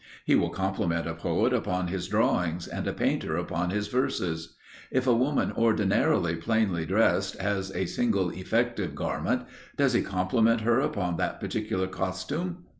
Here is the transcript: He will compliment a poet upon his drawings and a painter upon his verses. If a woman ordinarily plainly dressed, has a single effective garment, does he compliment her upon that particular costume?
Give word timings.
He 0.25 0.33
will 0.33 0.49
compliment 0.49 1.07
a 1.07 1.13
poet 1.13 1.53
upon 1.53 1.85
his 1.85 2.07
drawings 2.07 2.65
and 2.67 2.87
a 2.87 2.91
painter 2.91 3.37
upon 3.37 3.69
his 3.69 3.87
verses. 3.87 4.55
If 4.89 5.05
a 5.05 5.13
woman 5.13 5.51
ordinarily 5.51 6.37
plainly 6.37 6.87
dressed, 6.87 7.37
has 7.37 7.69
a 7.75 7.85
single 7.85 8.31
effective 8.31 8.95
garment, 8.95 9.43
does 9.77 9.93
he 9.93 10.01
compliment 10.01 10.61
her 10.61 10.79
upon 10.79 11.17
that 11.17 11.39
particular 11.39 11.85
costume? 11.85 12.63